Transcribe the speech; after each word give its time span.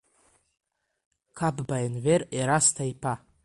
Қапба 1.37 1.77
Енвер 1.87 2.21
Ерасҭа-иԥа… 2.39 3.13